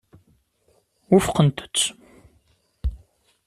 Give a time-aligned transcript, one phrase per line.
[1.11, 1.77] Wufqent-t.